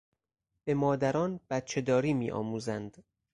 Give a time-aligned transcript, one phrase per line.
[0.63, 3.03] به مادران بچهداری میآموزند.